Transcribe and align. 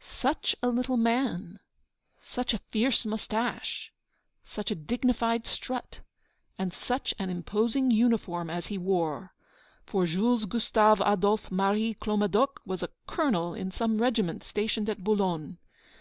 Such 0.00 0.56
a 0.60 0.70
little 0.70 0.96
man! 0.96 1.60
Such 2.20 2.52
a 2.52 2.58
fierce 2.58 3.06
moustache! 3.06 3.92
Such 4.44 4.72
a 4.72 4.74
dignified 4.74 5.46
strut! 5.46 6.00
And 6.58 6.72
such 6.72 7.14
an 7.16 7.30
imposing 7.30 7.92
uniform 7.92 8.50
as 8.50 8.66
he 8.66 8.76
wore! 8.76 9.34
For 9.86 10.04
Jules 10.04 10.46
Gustave 10.46 11.00
Adolphe 11.06 11.52
Marie 11.54 11.94
Clomadoc 11.94 12.60
was 12.66 12.82
a 12.82 12.90
colonel 13.06 13.54
in 13.54 13.70
some 13.70 14.02
regiment 14.02 14.42
stationed 14.42 14.90
at 14.90 15.04
Boulogne. 15.04 15.58